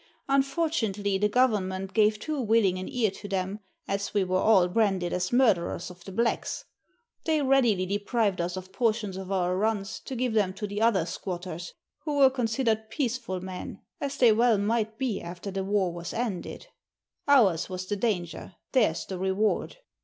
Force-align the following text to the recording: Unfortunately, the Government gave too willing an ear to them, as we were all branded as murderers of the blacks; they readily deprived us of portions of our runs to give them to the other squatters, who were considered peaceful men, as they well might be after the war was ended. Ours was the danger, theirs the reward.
Unfortunately, 0.27 1.19
the 1.19 1.29
Government 1.29 1.93
gave 1.93 2.17
too 2.17 2.41
willing 2.41 2.79
an 2.79 2.89
ear 2.89 3.11
to 3.11 3.27
them, 3.27 3.59
as 3.87 4.15
we 4.15 4.23
were 4.23 4.39
all 4.39 4.67
branded 4.67 5.13
as 5.13 5.31
murderers 5.31 5.91
of 5.91 6.03
the 6.05 6.11
blacks; 6.11 6.65
they 7.25 7.43
readily 7.43 7.85
deprived 7.85 8.41
us 8.41 8.57
of 8.57 8.71
portions 8.73 9.15
of 9.15 9.31
our 9.31 9.55
runs 9.55 9.99
to 9.99 10.15
give 10.15 10.33
them 10.33 10.53
to 10.55 10.65
the 10.65 10.81
other 10.81 11.05
squatters, 11.05 11.73
who 11.99 12.17
were 12.17 12.31
considered 12.31 12.89
peaceful 12.89 13.41
men, 13.41 13.79
as 13.99 14.17
they 14.17 14.31
well 14.31 14.57
might 14.57 14.97
be 14.97 15.21
after 15.21 15.51
the 15.51 15.63
war 15.63 15.93
was 15.93 16.15
ended. 16.15 16.65
Ours 17.27 17.69
was 17.69 17.85
the 17.85 17.95
danger, 17.95 18.55
theirs 18.71 19.05
the 19.05 19.19
reward. 19.19 19.77